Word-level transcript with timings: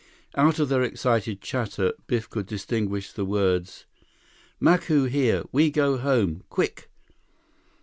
Out 0.33 0.57
of 0.57 0.67
their 0.67 0.81
excited 0.81 1.41
chatter, 1.41 1.93
Biff 2.07 2.27
could 2.27 2.47
distinguish 2.47 3.11
the 3.11 3.23
words: 3.23 3.85
"Macu 4.59 5.05
here! 5.07 5.43
We 5.51 5.69
go 5.69 5.99
home—quick!" 5.99 6.89